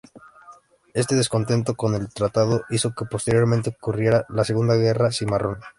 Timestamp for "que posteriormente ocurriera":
2.95-4.25